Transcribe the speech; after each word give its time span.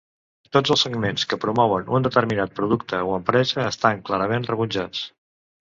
Tots 0.55 0.71
els 0.75 0.85
segments 0.85 1.25
que 1.33 1.37
promouen 1.43 1.93
un 1.99 2.09
determinat 2.09 2.57
producte 2.61 3.03
o 3.11 3.15
empresa 3.21 3.67
estan 3.73 4.03
clarament 4.09 4.53
rebutjats. 4.53 5.09